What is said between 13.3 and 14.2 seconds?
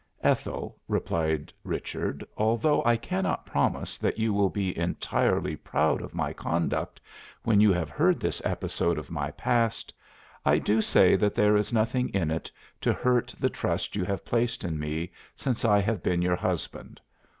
the trust you